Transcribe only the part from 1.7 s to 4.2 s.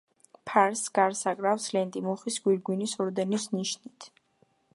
ლენტი მუხის გვირგვინის ორდენის ნიშნით.